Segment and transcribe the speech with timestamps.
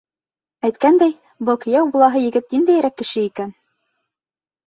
[0.67, 1.11] Әйткәндәй,
[1.49, 3.51] был кейәү булаһы егет ниндәйерәк кеше икән?